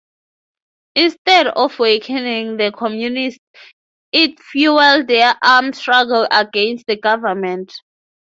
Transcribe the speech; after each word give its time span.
Instead 0.95 1.45
of 1.49 1.77
weakening 1.77 2.57
the 2.57 2.71
communists, 2.71 3.37
it 4.11 4.39
fuelled 4.39 5.07
their 5.07 5.35
armed 5.43 5.75
struggle 5.75 6.27
against 6.31 6.87
the 6.87 6.95
government. 6.97 7.71